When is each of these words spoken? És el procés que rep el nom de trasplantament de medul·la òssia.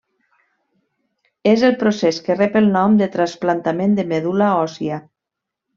És 1.51 1.65
el 1.69 1.77
procés 1.83 2.21
que 2.29 2.39
rep 2.39 2.59
el 2.63 2.73
nom 2.79 2.99
de 3.03 3.11
trasplantament 3.19 3.95
de 4.01 4.11
medul·la 4.15 4.53
òssia. 4.67 5.03